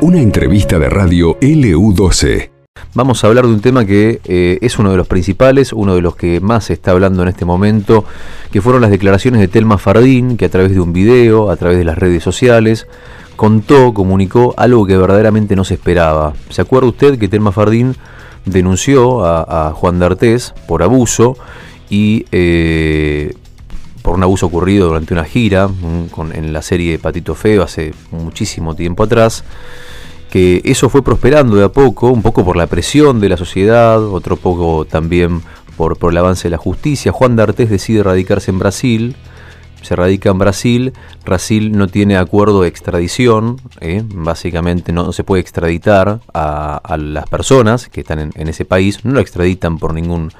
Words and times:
Una 0.00 0.20
entrevista 0.20 0.78
de 0.78 0.90
radio 0.90 1.38
LU12. 1.40 2.50
Vamos 2.94 3.22
a 3.22 3.28
hablar 3.28 3.46
de 3.46 3.52
un 3.52 3.60
tema 3.60 3.86
que 3.86 4.20
eh, 4.24 4.58
es 4.60 4.78
uno 4.78 4.90
de 4.90 4.96
los 4.96 5.06
principales, 5.06 5.72
uno 5.72 5.94
de 5.94 6.02
los 6.02 6.16
que 6.16 6.40
más 6.40 6.64
se 6.64 6.72
está 6.74 6.90
hablando 6.90 7.22
en 7.22 7.28
este 7.28 7.44
momento, 7.44 8.04
que 8.50 8.60
fueron 8.60 8.82
las 8.82 8.90
declaraciones 8.90 9.40
de 9.40 9.48
Telma 9.48 9.78
Fardín, 9.78 10.36
que 10.36 10.44
a 10.44 10.48
través 10.50 10.72
de 10.72 10.80
un 10.80 10.92
video, 10.92 11.50
a 11.50 11.56
través 11.56 11.78
de 11.78 11.84
las 11.84 11.96
redes 11.96 12.22
sociales, 12.22 12.86
contó, 13.36 13.94
comunicó 13.94 14.54
algo 14.56 14.86
que 14.86 14.96
verdaderamente 14.96 15.56
no 15.56 15.64
se 15.64 15.74
esperaba. 15.74 16.34
¿Se 16.50 16.60
acuerda 16.60 16.88
usted 16.88 17.18
que 17.18 17.28
Telma 17.28 17.52
Fardín 17.52 17.96
denunció 18.44 19.24
a, 19.24 19.72
Juan 19.74 19.98
D'Artés 19.98 20.52
por 20.66 20.82
abuso 20.82 21.36
y 21.88 22.26
eh, 22.32 23.34
por 24.02 24.14
un 24.14 24.22
abuso 24.22 24.46
ocurrido 24.46 24.88
durante 24.88 25.14
una 25.14 25.24
gira 25.24 25.68
mm, 25.68 26.32
en 26.34 26.52
la 26.52 26.62
serie 26.62 26.98
Patito 26.98 27.34
Feo 27.34 27.62
hace 27.62 27.94
muchísimo 28.10 28.74
tiempo 28.74 29.04
atrás? 29.04 29.44
que 30.32 30.62
eso 30.64 30.88
fue 30.88 31.04
prosperando 31.04 31.56
de 31.56 31.64
a 31.64 31.68
poco, 31.68 32.08
un 32.08 32.22
poco 32.22 32.42
por 32.42 32.56
la 32.56 32.66
presión 32.66 33.20
de 33.20 33.28
la 33.28 33.36
sociedad, 33.36 34.02
otro 34.02 34.36
poco 34.36 34.86
también 34.86 35.42
por, 35.76 35.98
por 35.98 36.10
el 36.10 36.16
avance 36.16 36.44
de 36.44 36.52
la 36.52 36.56
justicia. 36.56 37.12
Juan 37.12 37.36
D'Artés 37.36 37.68
decide 37.68 38.02
radicarse 38.02 38.50
en 38.50 38.58
Brasil, 38.58 39.14
se 39.82 39.96
radica 39.96 40.30
en 40.30 40.38
Brasil, 40.38 40.92
Brasil 41.24 41.72
no 41.76 41.88
tiene 41.88 42.16
acuerdo 42.16 42.62
de 42.62 42.68
extradición, 42.68 43.60
¿eh? 43.80 44.02
básicamente 44.04 44.92
no, 44.92 45.12
se 45.12 45.24
puede 45.24 45.42
extraditar 45.42 46.20
a, 46.32 46.96
las 46.98 47.28
personas 47.28 47.88
que 47.88 48.00
están 48.00 48.18
en, 48.18 48.30
en, 48.34 48.48
ese 48.48 48.64
país, 48.64 49.04
no 49.04 49.12
lo 49.12 49.20
extraditan 49.20 49.78
por 49.78 49.94
ningún 49.94 50.30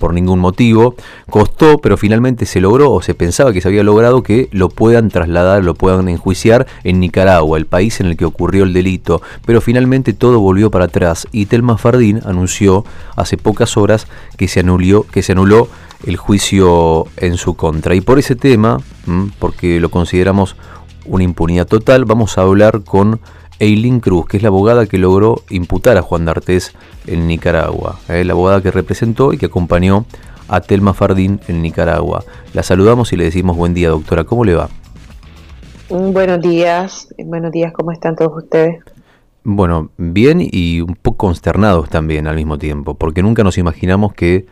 por 0.00 0.12
ningún 0.14 0.40
motivo. 0.40 0.96
Costó, 1.28 1.78
pero 1.78 1.96
finalmente 1.96 2.46
se 2.46 2.60
logró 2.60 2.90
o 2.90 3.02
se 3.02 3.14
pensaba 3.14 3.52
que 3.52 3.60
se 3.60 3.68
había 3.68 3.84
logrado 3.84 4.24
que 4.24 4.48
lo 4.50 4.68
puedan 4.68 5.10
trasladar, 5.10 5.62
lo 5.62 5.74
puedan 5.74 6.08
enjuiciar 6.08 6.66
en 6.82 6.98
Nicaragua, 6.98 7.58
el 7.58 7.66
país 7.66 8.00
en 8.00 8.06
el 8.06 8.16
que 8.16 8.24
ocurrió 8.24 8.64
el 8.64 8.72
delito. 8.72 9.22
Pero 9.46 9.60
finalmente 9.60 10.12
todo 10.12 10.40
volvió 10.40 10.72
para 10.72 10.86
atrás 10.86 11.28
y 11.30 11.46
Telma 11.46 11.78
Fardín 11.78 12.20
anunció 12.24 12.84
hace 13.14 13.36
pocas 13.36 13.76
horas 13.76 14.08
que 14.36 14.48
se 14.48 14.60
anuló, 14.60 15.04
que 15.04 15.22
se 15.22 15.32
anuló 15.32 15.68
el 16.06 16.16
juicio 16.16 17.06
en 17.16 17.36
su 17.36 17.54
contra. 17.54 17.94
Y 17.94 18.00
por 18.00 18.18
ese 18.18 18.36
tema, 18.36 18.78
porque 19.38 19.80
lo 19.80 19.90
consideramos 19.90 20.56
una 21.06 21.24
impunidad 21.24 21.66
total, 21.66 22.04
vamos 22.04 22.38
a 22.38 22.42
hablar 22.42 22.82
con 22.82 23.20
Eileen 23.58 24.00
Cruz, 24.00 24.26
que 24.26 24.38
es 24.38 24.42
la 24.42 24.48
abogada 24.48 24.86
que 24.86 24.98
logró 24.98 25.42
imputar 25.50 25.96
a 25.98 26.02
Juan 26.02 26.24
D'Artés 26.24 26.72
en 27.06 27.26
Nicaragua, 27.26 27.98
eh, 28.08 28.24
la 28.24 28.32
abogada 28.32 28.62
que 28.62 28.70
representó 28.70 29.32
y 29.32 29.38
que 29.38 29.46
acompañó 29.46 30.06
a 30.48 30.60
Telma 30.60 30.94
Fardín 30.94 31.40
en 31.46 31.62
Nicaragua. 31.62 32.24
La 32.54 32.62
saludamos 32.62 33.12
y 33.12 33.16
le 33.16 33.24
decimos 33.24 33.56
buen 33.56 33.74
día, 33.74 33.90
doctora. 33.90 34.24
¿Cómo 34.24 34.44
le 34.44 34.54
va? 34.54 34.68
Mm, 35.90 36.12
buenos 36.12 36.40
días, 36.40 37.08
buenos 37.18 37.52
días, 37.52 37.72
¿cómo 37.72 37.92
están 37.92 38.16
todos 38.16 38.32
ustedes? 38.44 38.82
Bueno, 39.44 39.90
bien 39.96 40.40
y 40.40 40.80
un 40.80 40.94
poco 40.94 41.28
consternados 41.28 41.88
también 41.88 42.26
al 42.26 42.36
mismo 42.36 42.58
tiempo, 42.58 42.94
porque 42.94 43.22
nunca 43.22 43.44
nos 43.44 43.58
imaginamos 43.58 44.14
que 44.14 44.46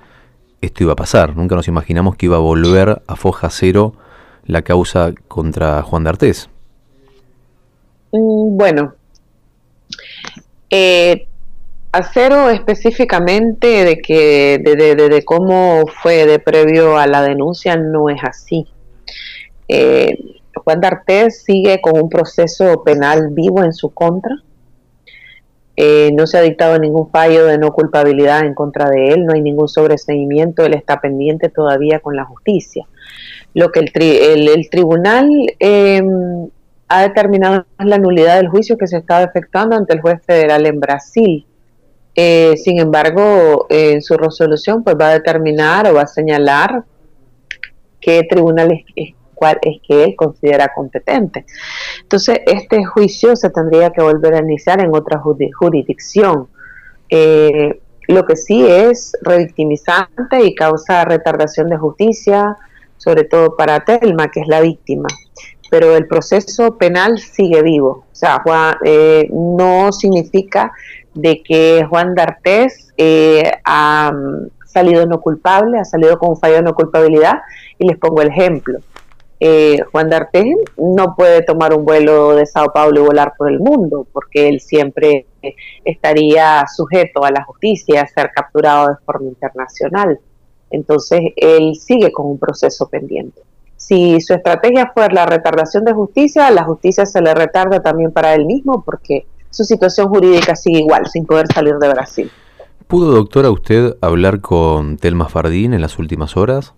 esto 0.60 0.82
iba 0.82 0.92
a 0.92 0.96
pasar, 0.96 1.36
nunca 1.36 1.54
nos 1.54 1.68
imaginamos 1.68 2.16
que 2.16 2.26
iba 2.26 2.36
a 2.36 2.40
volver 2.40 3.02
a 3.06 3.16
foja 3.16 3.48
cero 3.50 3.94
la 4.44 4.62
causa 4.62 5.12
contra 5.28 5.82
Juan 5.82 6.04
D'Artés. 6.04 6.48
Mm, 8.12 8.56
bueno, 8.56 8.94
eh, 10.70 11.26
acero 11.92 12.50
específicamente 12.50 13.84
de 13.84 13.98
que 13.98 14.58
de, 14.58 15.24
cómo 15.24 15.84
fue 16.02 16.26
de 16.26 16.38
previo 16.38 16.98
a 16.98 17.06
la 17.06 17.22
denuncia 17.22 17.76
no 17.76 18.08
es 18.08 18.22
así. 18.22 18.66
Eh, 19.68 20.40
Juan 20.54 20.80
D'Artés 20.80 21.42
sigue 21.42 21.80
con 21.80 22.00
un 22.00 22.08
proceso 22.08 22.82
penal 22.84 23.28
vivo 23.30 23.62
en 23.62 23.72
su 23.72 23.90
contra. 23.90 24.34
Eh, 25.80 26.10
no 26.12 26.26
se 26.26 26.36
ha 26.36 26.40
dictado 26.40 26.76
ningún 26.76 27.08
fallo 27.08 27.46
de 27.46 27.56
no 27.56 27.70
culpabilidad 27.70 28.44
en 28.44 28.52
contra 28.52 28.90
de 28.90 29.10
él, 29.10 29.24
no 29.24 29.32
hay 29.32 29.42
ningún 29.42 29.68
sobreseimiento, 29.68 30.64
él 30.64 30.74
está 30.74 31.00
pendiente 31.00 31.50
todavía 31.50 32.00
con 32.00 32.16
la 32.16 32.24
justicia. 32.24 32.84
Lo 33.54 33.70
que 33.70 33.78
el, 33.78 34.48
el, 34.48 34.70
tribunal 34.70 35.30
em, 35.60 36.48
ha 36.88 37.02
determinado 37.02 37.64
la 37.78 37.96
nulidad 37.96 38.38
del 38.38 38.48
juicio 38.48 38.76
que 38.76 38.88
se 38.88 38.96
estaba 38.96 39.22
efectuando 39.22 39.76
ante 39.76 39.94
el 39.94 40.00
juez 40.00 40.20
federal 40.26 40.66
en 40.66 40.80
Brasil. 40.80 41.46
Eh, 42.16 42.56
sin 42.56 42.80
embargo, 42.80 43.66
en 43.70 44.02
su 44.02 44.16
resolución 44.16 44.82
pues 44.82 44.96
va 45.00 45.10
a 45.10 45.12
determinar 45.12 45.86
o 45.86 45.94
va 45.94 46.02
a 46.02 46.06
señalar 46.08 46.82
qué 48.00 48.24
tribunal 48.28 48.84
es, 48.96 49.14
cuál 49.38 49.58
es 49.62 49.80
que 49.86 50.04
él 50.04 50.16
considera 50.16 50.72
competente. 50.74 51.46
Entonces, 52.02 52.40
este 52.46 52.84
juicio 52.84 53.36
se 53.36 53.50
tendría 53.50 53.90
que 53.90 54.02
volver 54.02 54.34
a 54.34 54.40
iniciar 54.40 54.80
en 54.80 54.94
otra 54.94 55.20
jurisdicción. 55.20 56.48
Eh, 57.10 57.80
lo 58.08 58.24
que 58.24 58.36
sí 58.36 58.66
es 58.66 59.12
revictimizante 59.22 60.44
y 60.44 60.54
causa 60.54 61.04
retardación 61.04 61.68
de 61.68 61.76
justicia, 61.76 62.56
sobre 62.96 63.24
todo 63.24 63.56
para 63.56 63.84
Telma, 63.84 64.30
que 64.30 64.40
es 64.40 64.48
la 64.48 64.60
víctima 64.60 65.08
pero 65.70 65.96
el 65.96 66.06
proceso 66.06 66.76
penal 66.76 67.18
sigue 67.18 67.62
vivo. 67.62 68.04
O 68.12 68.14
sea, 68.14 68.42
eh, 68.84 69.28
no 69.32 69.92
significa 69.92 70.72
de 71.14 71.42
que 71.42 71.84
Juan 71.88 72.14
D'Artés 72.14 72.92
eh, 72.96 73.50
ha 73.64 74.12
mm, 74.12 74.50
salido 74.66 75.06
no 75.06 75.20
culpable, 75.20 75.78
ha 75.78 75.84
salido 75.84 76.18
con 76.18 76.30
un 76.30 76.38
fallo 76.38 76.56
de 76.56 76.62
no 76.62 76.74
culpabilidad. 76.74 77.40
Y 77.78 77.86
les 77.86 77.98
pongo 77.98 78.22
el 78.22 78.28
ejemplo. 78.28 78.78
Eh, 79.40 79.78
Juan 79.92 80.10
D'Artés 80.10 80.54
no 80.76 81.14
puede 81.16 81.42
tomar 81.42 81.72
un 81.72 81.84
vuelo 81.84 82.34
de 82.34 82.46
Sao 82.46 82.72
Paulo 82.72 83.00
y 83.00 83.04
volar 83.04 83.34
por 83.38 83.50
el 83.50 83.60
mundo, 83.60 84.06
porque 84.12 84.48
él 84.48 84.60
siempre 84.60 85.26
estaría 85.84 86.64
sujeto 86.74 87.24
a 87.24 87.30
la 87.30 87.44
justicia, 87.44 88.02
a 88.02 88.06
ser 88.06 88.30
capturado 88.34 88.88
de 88.88 88.96
forma 89.04 89.28
internacional. 89.28 90.18
Entonces, 90.70 91.20
él 91.36 91.76
sigue 91.76 92.10
con 92.12 92.26
un 92.26 92.38
proceso 92.38 92.88
pendiente 92.88 93.42
si 93.78 94.20
su 94.20 94.34
estrategia 94.34 94.90
fue 94.92 95.08
la 95.08 95.24
retardación 95.24 95.84
de 95.84 95.94
justicia, 95.94 96.50
la 96.50 96.64
justicia 96.64 97.06
se 97.06 97.22
le 97.22 97.32
retarda 97.32 97.80
también 97.80 98.12
para 98.12 98.34
él 98.34 98.44
mismo 98.44 98.82
porque 98.84 99.24
su 99.50 99.64
situación 99.64 100.08
jurídica 100.08 100.54
sigue 100.56 100.80
igual, 100.80 101.06
sin 101.06 101.24
poder 101.24 101.46
salir 101.46 101.76
de 101.76 101.88
Brasil. 101.88 102.30
¿Pudo, 102.86 103.12
doctora, 103.12 103.50
usted 103.50 103.96
hablar 104.00 104.40
con 104.40 104.98
Telma 104.98 105.28
Fardín 105.28 105.72
en 105.74 105.80
las 105.80 105.98
últimas 105.98 106.36
horas? 106.36 106.74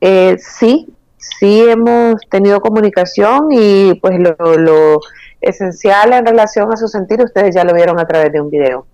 Eh, 0.00 0.36
sí, 0.38 0.86
sí 1.16 1.64
hemos 1.68 2.20
tenido 2.28 2.60
comunicación 2.60 3.48
y 3.50 3.94
pues 3.94 4.18
lo, 4.18 5.00
esencial 5.40 6.12
en 6.12 6.26
relación 6.26 6.72
a 6.72 6.76
su 6.76 6.88
sentir 6.88 7.22
ustedes 7.22 7.54
ya 7.54 7.64
lo 7.64 7.72
vieron 7.72 7.98
a 7.98 8.06
través 8.06 8.32
de 8.32 8.40
un 8.40 8.50
video. 8.50 8.86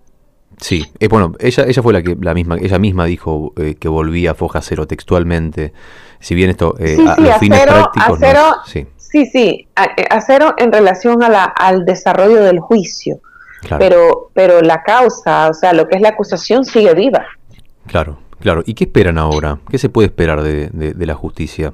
Sí, 0.61 0.85
eh, 0.99 1.07
bueno, 1.07 1.33
ella, 1.39 1.65
ella 1.67 1.81
fue 1.81 1.91
la 1.91 2.01
que 2.01 2.15
la 2.21 2.33
misma, 2.33 2.57
ella 2.61 2.79
misma 2.79 3.05
dijo 3.05 3.53
eh, 3.57 3.75
que 3.75 3.87
volvía 3.89 4.31
a 4.31 4.33
Foja 4.35 4.61
Cero 4.61 4.87
textualmente 4.87 5.73
si 6.19 6.33
bien 6.33 6.49
esto 6.49 6.75
eh, 6.79 6.97
a 7.07 7.19
los 7.19 7.37
fines 7.37 7.61
prácticos 7.61 8.19
sí. 8.65 8.87
sí, 8.97 9.25
sí, 9.27 9.67
a, 9.75 10.21
cero 10.21 10.55
en 10.57 10.71
relación 10.71 11.23
a 11.23 11.29
la, 11.29 11.43
al 11.43 11.85
desarrollo 11.85 12.43
del 12.43 12.59
juicio, 12.59 13.19
pero, 13.77 14.31
pero 14.33 14.61
la 14.61 14.81
causa, 14.81 15.49
o 15.49 15.53
sea, 15.53 15.73
lo 15.73 15.87
que 15.87 15.97
es 15.97 16.01
la 16.01 16.09
acusación 16.09 16.65
sigue 16.65 16.93
viva. 16.93 17.25
Claro, 17.85 18.17
claro. 18.39 18.63
¿Y 18.65 18.73
qué 18.73 18.85
esperan 18.85 19.17
ahora? 19.17 19.59
¿Qué 19.69 19.77
se 19.77 19.89
puede 19.89 20.07
esperar 20.07 20.41
de, 20.41 20.69
de, 20.69 21.05
la 21.05 21.15
justicia? 21.15 21.73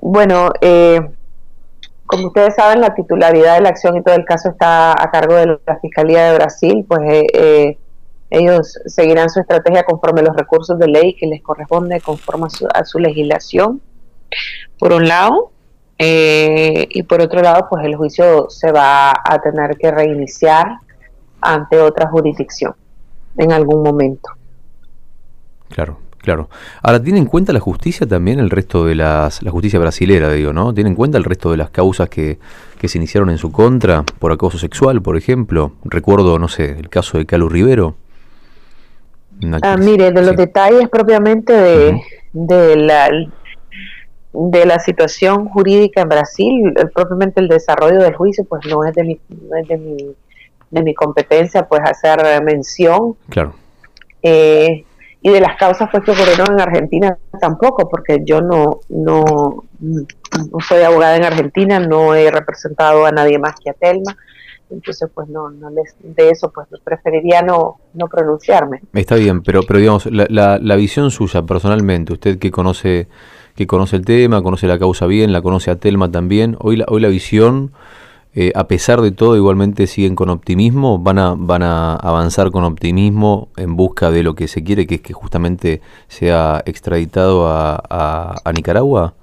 Bueno, 0.00 0.50
eh, 0.60 1.00
como 2.06 2.28
ustedes 2.28 2.54
saben, 2.54 2.80
la 2.80 2.94
titularidad 2.94 3.56
de 3.56 3.62
la 3.62 3.68
acción 3.68 3.96
y 3.96 4.02
todo 4.02 4.14
el 4.14 4.24
caso 4.24 4.50
está 4.50 4.92
a 4.92 5.10
cargo 5.10 5.34
de 5.34 5.58
la 5.66 5.78
Fiscalía 5.80 6.30
de 6.30 6.34
Brasil, 6.36 6.84
pues 6.88 7.00
eh, 7.04 7.26
eh 7.34 7.78
ellos 8.30 8.78
seguirán 8.86 9.30
su 9.30 9.40
estrategia 9.40 9.84
conforme 9.84 10.20
a 10.20 10.24
los 10.24 10.36
recursos 10.36 10.78
de 10.78 10.88
ley 10.88 11.14
que 11.14 11.26
les 11.26 11.42
corresponde 11.42 12.00
conforme 12.00 12.48
a 12.74 12.84
su, 12.84 12.98
legislación, 12.98 13.80
por 14.78 14.92
un 14.92 15.06
lado, 15.06 15.52
eh, 15.98 16.88
y 16.90 17.02
por 17.04 17.20
otro 17.20 17.40
lado, 17.40 17.68
pues 17.70 17.84
el 17.84 17.94
juicio 17.96 18.50
se 18.50 18.72
va 18.72 19.10
a 19.10 19.40
tener 19.40 19.76
que 19.78 19.90
reiniciar 19.90 20.66
ante 21.40 21.80
otra 21.80 22.08
jurisdicción 22.08 22.74
en 23.38 23.52
algún 23.52 23.82
momento. 23.82 24.28
Claro, 25.68 25.98
claro. 26.18 26.48
Ahora, 26.82 27.02
¿tiene 27.02 27.18
en 27.18 27.26
cuenta 27.26 27.52
la 27.52 27.60
justicia 27.60 28.06
también 28.06 28.38
el 28.38 28.50
resto 28.50 28.84
de 28.84 28.94
las, 28.94 29.42
la 29.42 29.50
justicia 29.50 29.78
brasilera, 29.78 30.30
digo, 30.30 30.52
¿no? 30.52 30.72
¿Tiene 30.72 30.90
en 30.90 30.96
cuenta 30.96 31.18
el 31.18 31.24
resto 31.24 31.50
de 31.50 31.56
las 31.56 31.70
causas 31.70 32.08
que, 32.08 32.38
que 32.78 32.88
se 32.88 32.98
iniciaron 32.98 33.30
en 33.30 33.38
su 33.38 33.50
contra 33.52 34.04
por 34.18 34.32
acoso 34.32 34.58
sexual, 34.58 35.02
por 35.02 35.16
ejemplo? 35.16 35.72
Recuerdo, 35.84 36.38
no 36.38 36.48
sé, 36.48 36.78
el 36.78 36.88
caso 36.88 37.18
de 37.18 37.26
Calu 37.26 37.48
Rivero. 37.48 37.96
Ah, 39.60 39.76
mire, 39.76 40.12
de 40.12 40.22
los 40.22 40.34
detalles 40.34 40.88
propiamente 40.88 41.52
de, 41.52 42.00
de, 42.32 42.76
la, 42.76 43.10
de 44.32 44.64
la 44.64 44.78
situación 44.78 45.46
jurídica 45.48 46.00
en 46.00 46.08
Brasil, 46.08 46.74
propiamente 46.94 47.42
el 47.42 47.48
desarrollo 47.48 48.00
del 48.00 48.14
juicio, 48.14 48.44
pues 48.44 48.64
no 48.66 48.82
es 48.84 48.94
de 48.94 49.04
mi, 49.04 49.20
de 49.28 49.76
mi, 49.76 49.96
de 50.70 50.82
mi 50.82 50.94
competencia, 50.94 51.68
pues 51.68 51.82
hacer 51.84 52.42
mención. 52.42 53.16
Claro. 53.28 53.54
Eh, 54.22 54.86
y 55.26 55.30
de 55.30 55.40
las 55.40 55.56
causas 55.56 55.88
pues, 55.90 56.04
que 56.04 56.12
ocurrieron 56.12 56.52
en 56.52 56.60
Argentina 56.60 57.18
tampoco, 57.40 57.88
porque 57.88 58.20
yo 58.24 58.40
no, 58.40 58.78
no, 58.88 59.64
no 59.80 60.60
soy 60.60 60.82
abogada 60.82 61.16
en 61.16 61.24
Argentina, 61.24 61.80
no 61.80 62.14
he 62.14 62.30
representado 62.30 63.04
a 63.04 63.10
nadie 63.10 63.36
más 63.36 63.56
que 63.58 63.70
a 63.70 63.72
Telma 63.72 64.16
entonces 64.70 65.08
pues 65.12 65.28
no, 65.28 65.50
no 65.50 65.70
les, 65.70 65.96
de 66.00 66.30
eso 66.30 66.52
pues 66.52 66.68
preferiría 66.82 67.42
no, 67.42 67.76
no 67.94 68.06
pronunciarme. 68.08 68.80
Está 68.92 69.16
bien, 69.16 69.42
pero, 69.42 69.62
pero 69.62 69.78
digamos, 69.78 70.06
la, 70.06 70.58
la, 70.60 70.76
visión 70.76 71.10
suya 71.10 71.42
personalmente, 71.42 72.12
usted 72.12 72.38
que 72.38 72.50
conoce, 72.50 73.08
que 73.54 73.66
conoce 73.66 73.96
el 73.96 74.04
tema, 74.04 74.42
conoce 74.42 74.66
la 74.66 74.78
causa 74.78 75.06
bien, 75.06 75.32
la 75.32 75.42
conoce 75.42 75.70
a 75.70 75.76
Telma 75.76 76.10
también, 76.10 76.56
hoy 76.60 76.76
la, 76.76 76.84
hoy 76.88 77.00
la 77.00 77.08
visión, 77.08 77.72
eh, 78.36 78.52
a 78.54 78.68
pesar 78.68 79.00
de 79.00 79.10
todo, 79.10 79.34
igualmente 79.36 79.88
siguen 79.88 80.14
con 80.14 80.30
optimismo, 80.30 80.98
van 81.00 81.18
a, 81.18 81.34
van 81.36 81.64
a 81.64 81.96
avanzar 81.96 82.52
con 82.52 82.62
optimismo 82.62 83.48
en 83.56 83.74
busca 83.74 84.12
de 84.12 84.22
lo 84.22 84.34
que 84.36 84.46
se 84.46 84.62
quiere, 84.62 84.86
que 84.86 84.96
es 84.96 85.00
que 85.00 85.12
justamente 85.12 85.80
sea 86.06 86.62
extraditado 86.64 87.48
a 87.48 88.52
Nicaragua. 88.54 89.14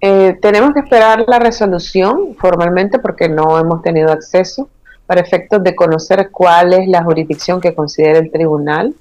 Eh, 0.00 0.38
tenemos 0.40 0.72
que 0.74 0.80
esperar 0.80 1.24
la 1.26 1.38
resolución 1.38 2.36
formalmente 2.38 2.98
porque 2.98 3.28
no 3.28 3.58
hemos 3.58 3.82
tenido 3.82 4.12
acceso 4.12 4.68
para 5.06 5.20
efectos 5.20 5.62
de 5.64 5.74
conocer 5.74 6.30
cuál 6.30 6.72
es 6.72 6.86
la 6.86 7.02
jurisdicción 7.02 7.60
que 7.60 7.74
considera 7.74 8.18
el 8.18 8.30
tribunal. 8.30 8.94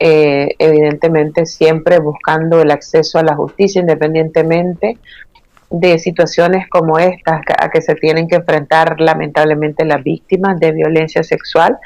Eh, 0.00 0.54
evidentemente 0.60 1.44
siempre 1.44 1.98
buscando 1.98 2.62
el 2.62 2.70
acceso 2.70 3.18
a 3.18 3.24
la 3.24 3.34
justicia 3.34 3.80
independientemente 3.80 4.96
de 5.70 5.98
situaciones 5.98 6.66
como 6.68 6.98
estas 6.98 7.42
a 7.58 7.68
que 7.70 7.82
se 7.82 7.94
tienen 7.94 8.26
que 8.26 8.36
enfrentar 8.36 9.00
lamentablemente 9.00 9.84
las 9.84 10.02
víctimas 10.02 10.58
de 10.58 10.72
violencia 10.72 11.22
sexual, 11.22 11.76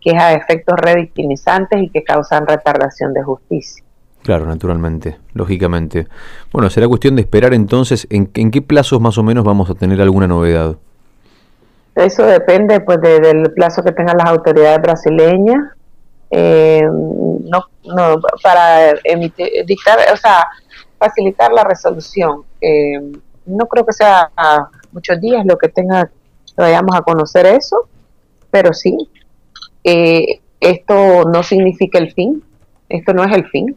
que 0.00 0.10
es 0.10 0.18
a 0.20 0.32
efectos 0.34 0.76
revictimizantes 0.78 1.82
y 1.82 1.88
que 1.88 2.04
causan 2.04 2.46
retardación 2.46 3.14
de 3.14 3.22
justicia. 3.22 3.82
Claro, 4.22 4.46
naturalmente, 4.46 5.16
lógicamente. 5.32 6.06
Bueno, 6.52 6.68
será 6.68 6.86
cuestión 6.88 7.16
de 7.16 7.22
esperar 7.22 7.54
entonces 7.54 8.06
en, 8.10 8.26
qué 8.26 8.60
plazos 8.60 9.00
más 9.00 9.16
o 9.16 9.22
menos 9.22 9.44
vamos 9.44 9.70
a 9.70 9.74
tener 9.74 10.00
alguna 10.00 10.26
novedad. 10.26 10.76
Eso 11.94 12.24
depende 12.24 12.80
pues 12.80 13.00
del 13.00 13.52
plazo 13.54 13.82
que 13.82 13.92
tengan 13.92 14.18
las 14.18 14.28
autoridades 14.28 14.80
brasileñas. 14.82 15.72
Eh, 16.30 16.82
no, 16.84 17.64
no, 17.84 18.20
para 18.42 18.90
emitir, 19.04 19.48
dictar, 19.66 19.98
o 20.12 20.16
sea, 20.16 20.46
facilitar 20.98 21.50
la 21.52 21.64
resolución. 21.64 22.42
Eh, 22.60 23.00
no 23.46 23.66
creo 23.66 23.84
que 23.84 23.92
sea 23.92 24.30
muchos 24.92 25.20
días 25.20 25.44
lo 25.46 25.56
que 25.58 25.68
tenga 25.68 26.06
que 26.06 26.62
vayamos 26.62 26.96
a 26.96 27.02
conocer 27.02 27.46
eso, 27.46 27.88
pero 28.50 28.72
sí, 28.72 28.96
eh, 29.84 30.40
esto 30.58 31.24
no 31.24 31.42
significa 31.42 31.98
el 31.98 32.12
fin, 32.12 32.42
esto 32.88 33.12
no 33.14 33.24
es 33.24 33.32
el 33.32 33.48
fin, 33.48 33.76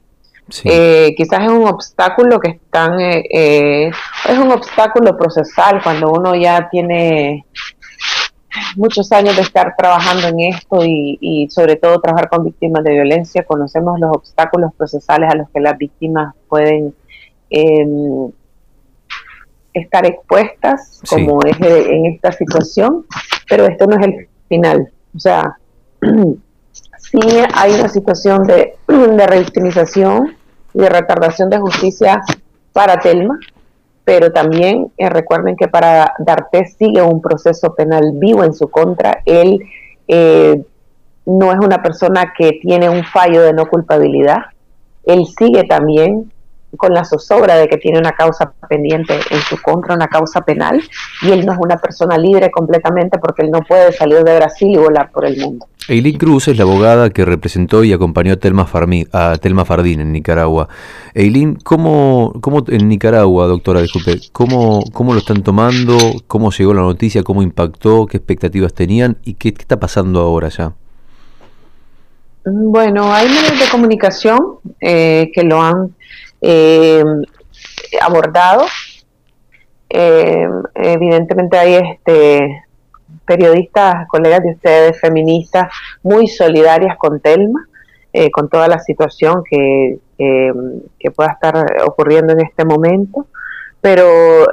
eh, 0.66 1.14
quizás 1.16 1.42
es 1.42 1.50
un 1.50 1.68
obstáculo 1.68 2.40
que 2.40 2.50
están, 2.50 3.00
eh, 3.00 3.24
eh, 3.32 3.92
es 4.28 4.38
un 4.38 4.52
obstáculo 4.52 5.18
procesal 5.18 5.82
cuando 5.82 6.12
uno 6.12 6.36
ya 6.36 6.68
tiene 6.70 7.46
muchos 8.76 9.12
años 9.14 9.36
de 9.36 9.42
estar 9.42 9.74
trabajando 9.78 10.28
en 10.28 10.42
esto 10.42 10.82
y, 10.84 11.48
sobre 11.50 11.78
todo 11.78 12.02
trabajar 12.02 12.30
con 12.30 12.44
víctimas 12.44 12.84
de 12.84 12.92
violencia, 12.92 13.46
conocemos 13.46 14.00
los 14.00 14.12
obstáculos 14.16 14.72
procesales 14.78 15.32
a 15.32 15.36
los 15.36 15.50
que 15.50 15.60
las 15.60 15.78
víctimas 15.78 16.36
pueden 16.50 16.94
em, 17.50 18.32
estar 19.74 20.06
expuestas, 20.06 21.02
como 21.10 21.42
es 21.44 21.58
en 21.60 22.06
esta 22.06 22.32
situación, 22.32 23.06
pero 23.50 23.66
esto 23.66 23.88
no 23.88 23.98
es 23.98 24.06
el 24.06 24.28
final. 24.48 24.90
O 25.16 25.20
sea, 25.20 25.58
sí 26.02 27.20
hay 27.54 27.74
una 27.74 27.90
situación 27.90 28.44
de, 28.44 28.76
de 28.88 29.28
revictimización 29.28 30.36
y 30.74 30.80
de 30.80 30.90
retardación 30.90 31.50
de 31.50 31.60
justicia 31.60 32.22
para 32.72 33.00
Telma, 33.00 33.40
pero 34.04 34.32
también 34.32 34.92
eh, 34.98 35.10
recuerden 35.10 35.56
que 35.56 35.68
para 35.68 36.14
D'Artes 36.20 36.76
sigue 36.78 37.02
un 37.02 37.22
proceso 37.22 37.74
penal 37.74 38.12
vivo 38.16 38.44
en 38.44 38.54
su 38.54 38.70
contra. 38.70 39.22
Él 39.26 39.60
eh, 40.08 40.62
no 41.26 41.52
es 41.52 41.60
una 41.60 41.82
persona 41.82 42.34
que 42.38 42.60
tiene 42.62 42.90
un 42.90 43.04
fallo 43.06 43.42
de 43.44 43.54
no 43.54 43.68
culpabilidad. 43.68 44.40
Él 45.06 45.26
sigue 45.38 45.64
también 45.64 46.32
con 46.78 46.94
la 46.94 47.04
zozobra 47.06 47.56
de 47.56 47.68
que 47.68 47.78
tiene 47.78 48.00
una 48.00 48.12
causa 48.14 48.54
pendiente 48.68 49.20
en 49.30 49.40
su 49.42 49.62
contra, 49.62 49.96
una 49.96 50.08
causa 50.08 50.42
penal, 50.42 50.82
y 51.22 51.32
él 51.32 51.46
no 51.46 51.54
es 51.54 51.60
una 51.60 51.78
persona 51.78 52.18
libre 52.18 52.52
completamente 52.52 53.18
porque 53.20 53.44
él 53.44 53.52
no 53.52 53.62
puede 53.62 53.92
salir 53.92 54.24
de 54.24 54.36
Brasil 54.36 54.72
y 54.72 54.78
volar 54.78 55.12
por 55.12 55.26
el 55.26 55.38
mundo. 55.38 55.68
Eileen 55.90 56.18
Cruz 56.18 56.48
es 56.48 56.58
la 56.58 56.64
abogada 56.64 57.10
que 57.10 57.26
representó 57.26 57.84
y 57.84 57.92
acompañó 57.92 58.34
a 58.34 58.38
Telma, 58.38 58.66
a 59.12 59.38
Telma 59.38 59.66
Fardín 59.66 60.00
en 60.00 60.14
Nicaragua. 60.14 60.70
Eileen, 61.14 61.56
¿cómo, 61.56 62.34
¿cómo, 62.40 62.64
en 62.68 62.88
Nicaragua, 62.88 63.48
doctora, 63.48 63.82
disculpe, 63.82 64.20
cómo, 64.32 64.84
cómo 64.94 65.14
lo 65.14 65.20
están 65.20 65.44
tomando? 65.44 65.98
¿Cómo 66.28 66.52
llegó 66.52 66.74
la 66.74 66.82
noticia? 66.82 67.24
¿Cómo 67.24 67.44
impactó? 67.44 68.06
¿Qué 68.06 68.18
expectativas 68.18 68.74
tenían? 68.74 69.18
¿Y 69.26 69.34
qué, 69.34 69.54
qué 69.54 69.62
está 69.62 69.78
pasando 69.78 70.22
ahora 70.22 70.48
ya? 70.48 70.72
Bueno, 72.46 73.14
hay 73.14 73.28
medios 73.28 73.60
de 73.60 73.70
comunicación 73.72 74.40
eh, 74.82 75.32
que 75.34 75.44
lo 75.44 75.62
han 75.62 75.96
eh, 76.44 77.04
abordado. 78.02 78.66
Eh, 79.90 80.48
evidentemente 80.76 81.58
hay 81.58 81.76
este 81.76 82.64
periodistas, 83.26 84.08
colegas 84.08 84.44
de 84.44 84.52
ustedes, 84.52 85.00
feministas, 85.00 85.70
muy 86.02 86.28
solidarias 86.28 86.98
con 86.98 87.22
Telma, 87.22 87.68
eh, 88.12 88.30
con 88.32 88.50
toda 88.50 88.68
la 88.68 88.80
situación 88.80 89.44
que, 89.50 90.00
que, 90.18 91.12
pueda 91.12 91.32
estar 91.32 91.56
ocurriendo 91.86 92.34
en 92.34 92.42
este 92.42 92.66
momento. 92.66 93.28
Pero 93.80 94.06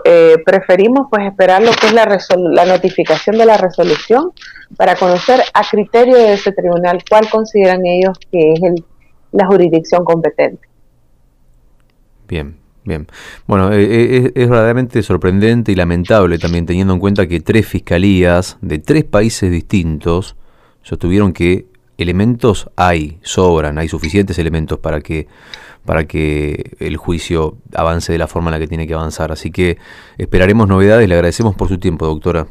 eh, 0.04 0.36
preferimos 0.44 1.06
pues 1.10 1.26
esperar 1.26 1.62
lo 1.62 1.70
que 1.72 1.86
es 1.86 1.92
la, 1.92 2.18
la 2.36 2.64
notificación 2.64 3.38
de 3.38 3.46
la 3.46 3.56
resolución 3.56 4.32
para 4.76 4.96
conocer 4.96 5.40
a 5.54 5.62
criterio 5.68 6.16
de 6.16 6.34
ese 6.34 6.52
tribunal 6.52 7.02
cuál 7.08 7.28
consideran 7.30 7.86
ellos 7.86 8.18
que 8.30 8.52
es 8.52 8.62
el, 8.62 8.84
la 9.32 9.46
jurisdicción 9.46 10.04
competente. 10.04 10.69
Bien, 12.30 12.56
bien. 12.84 13.08
Bueno, 13.48 13.72
eh, 13.72 13.82
eh, 13.82 14.32
es, 14.36 14.48
verdaderamente 14.48 15.02
sorprendente 15.02 15.72
y 15.72 15.74
lamentable 15.74 16.38
también 16.38 16.64
teniendo 16.64 16.94
en 16.94 17.00
cuenta 17.00 17.26
que 17.26 17.40
tres 17.40 17.66
fiscalías 17.66 18.56
de 18.60 18.78
tres 18.78 19.02
países 19.02 19.50
distintos 19.50 20.36
sostuvieron 20.82 21.32
que 21.32 21.66
elementos 21.98 22.70
hay, 22.76 23.18
sobran, 23.22 23.78
hay 23.78 23.88
suficientes 23.88 24.38
elementos 24.38 24.78
para 24.78 25.00
que 25.00 25.26
para 25.84 26.04
que 26.04 26.76
el 26.78 26.96
juicio 26.98 27.56
avance 27.74 28.12
de 28.12 28.18
la 28.18 28.28
forma 28.28 28.50
en 28.50 28.52
la 28.52 28.58
que 28.60 28.68
tiene 28.68 28.86
que 28.86 28.94
avanzar. 28.94 29.32
Así 29.32 29.50
que 29.50 29.78
esperaremos 30.18 30.68
novedades. 30.68 31.08
Le 31.08 31.14
agradecemos 31.14 31.56
por 31.56 31.68
su 31.68 31.78
tiempo, 31.78 32.06
doctora. 32.06 32.46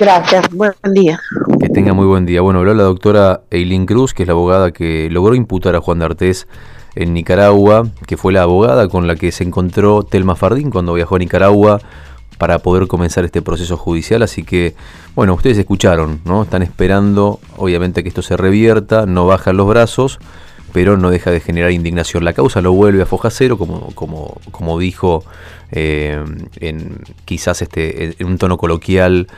Gracias, 0.00 0.48
buen 0.50 0.72
día. 0.94 1.20
Que 1.60 1.68
tenga 1.68 1.92
muy 1.92 2.06
buen 2.06 2.24
día. 2.24 2.40
Bueno, 2.40 2.60
habló 2.60 2.74
la 2.74 2.84
doctora 2.84 3.42
Eileen 3.50 3.84
Cruz, 3.84 4.14
que 4.14 4.22
es 4.22 4.26
la 4.26 4.32
abogada 4.32 4.72
que 4.72 5.10
logró 5.10 5.34
imputar 5.34 5.76
a 5.76 5.80
Juan 5.80 5.98
D'Artés 5.98 6.48
en 6.94 7.14
Nicaragua, 7.14 7.88
que 8.06 8.16
fue 8.16 8.32
la 8.32 8.42
abogada 8.42 8.88
con 8.88 9.06
la 9.06 9.16
que 9.16 9.32
se 9.32 9.44
encontró 9.44 10.02
Telma 10.02 10.36
Fardín 10.36 10.70
cuando 10.70 10.94
viajó 10.94 11.16
a 11.16 11.18
Nicaragua 11.18 11.80
para 12.38 12.58
poder 12.58 12.88
comenzar 12.88 13.24
este 13.24 13.40
proceso 13.40 13.76
judicial. 13.76 14.22
Así 14.22 14.42
que, 14.42 14.74
bueno, 15.14 15.34
ustedes 15.34 15.58
escucharon, 15.58 16.20
¿no? 16.24 16.42
Están 16.42 16.62
esperando, 16.62 17.40
obviamente, 17.56 18.02
que 18.02 18.08
esto 18.08 18.22
se 18.22 18.36
revierta, 18.36 19.06
no 19.06 19.26
bajan 19.26 19.56
los 19.56 19.68
brazos, 19.68 20.18
pero 20.72 20.96
no 20.96 21.10
deja 21.10 21.30
de 21.30 21.40
generar 21.40 21.70
indignación. 21.70 22.24
La 22.24 22.32
causa 22.32 22.60
lo 22.60 22.72
vuelve 22.72 23.02
a 23.02 23.06
foja 23.06 23.30
cero, 23.30 23.58
como, 23.58 23.94
como, 23.94 24.38
como 24.50 24.78
dijo 24.78 25.24
eh, 25.70 26.22
en 26.56 26.98
quizás 27.24 27.62
este, 27.62 28.14
en 28.20 28.26
un 28.26 28.38
tono 28.38 28.56
coloquial 28.58 29.28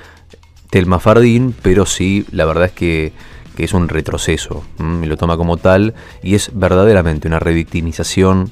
Telma 0.70 0.98
Fardín, 0.98 1.54
pero 1.62 1.86
sí, 1.86 2.24
la 2.32 2.44
verdad 2.46 2.66
es 2.66 2.72
que 2.72 3.12
que 3.56 3.64
es 3.64 3.74
un 3.74 3.88
retroceso, 3.88 4.64
y 5.02 5.06
lo 5.06 5.16
toma 5.16 5.36
como 5.36 5.56
tal, 5.56 5.94
y 6.22 6.34
es 6.34 6.50
verdaderamente 6.54 7.28
una 7.28 7.38
revictimización 7.38 8.50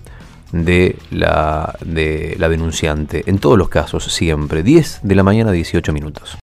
de 0.52 0.97
la, 1.11 1.76
de 1.85 2.37
la 2.38 2.49
denunciante, 2.49 3.25
en 3.26 3.38
todos 3.38 3.59
los 3.59 3.68
casos, 3.68 4.04
siempre, 4.04 4.62
10 4.62 5.00
de 5.02 5.14
la 5.14 5.23
mañana, 5.23 5.50
18 5.50 5.92
minutos. 5.92 6.38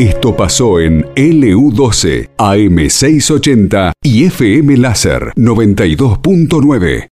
Esto 0.00 0.34
pasó 0.34 0.80
en 0.80 1.04
LU12, 1.14 2.30
AM680 2.38 3.92
y 4.02 4.24
FM 4.24 4.78
Láser 4.78 5.32
92.9. 5.36 7.04